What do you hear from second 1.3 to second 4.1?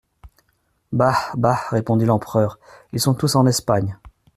bah! répondit l'empereur, ils sont tous en Espagne.